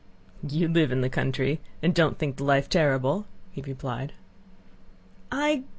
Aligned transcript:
"You 0.41 0.67
live 0.67 0.91
in 0.91 1.01
the 1.01 1.11
country 1.11 1.61
and 1.83 1.93
don't 1.93 2.17
think 2.17 2.37
the 2.37 2.43
life 2.43 2.67
terrible," 2.67 3.27
he 3.51 3.61
replied. 3.61 4.13
"I... 5.31 5.61